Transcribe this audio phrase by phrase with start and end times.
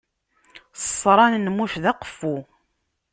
[0.83, 2.35] Ṣṣran n muc d aqeffu.